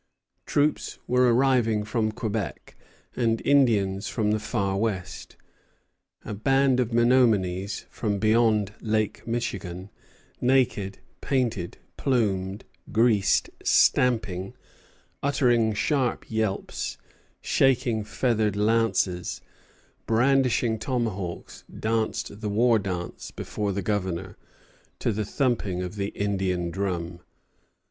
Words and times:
Troops 0.47 0.97
were 1.05 1.31
arriving 1.31 1.83
from 1.83 2.11
Quebec, 2.11 2.75
and 3.15 3.39
Indians 3.45 4.07
from 4.07 4.31
the 4.31 4.39
far 4.39 4.75
west. 4.75 5.35
A 6.25 6.33
band 6.33 6.79
of 6.79 6.91
Menomonies 6.91 7.85
from 7.87 8.17
beyond 8.17 8.73
Lake 8.81 9.27
Michigan, 9.27 9.91
naked, 10.41 10.97
painted, 11.21 11.77
plumed, 11.97 12.65
greased, 12.91 13.51
stamping, 13.63 14.55
uttering 15.21 15.71
sharp 15.75 16.25
yelps, 16.31 16.97
shaking 17.39 18.03
feathered 18.03 18.55
lances, 18.55 19.39
brandishing 20.07 20.79
tomahawks, 20.79 21.63
danced 21.79 22.41
the 22.41 22.49
war 22.49 22.79
dance 22.79 23.29
before 23.29 23.71
the 23.71 23.83
Governor, 23.83 24.35
to 24.97 25.11
the 25.11 25.25
thumping 25.25 25.83
of 25.83 25.95
the 25.95 26.07
Indian 26.15 26.71
drum. 26.71 27.19